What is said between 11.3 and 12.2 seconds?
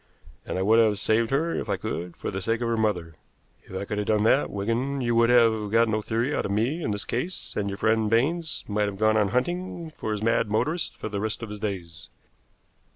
of his days."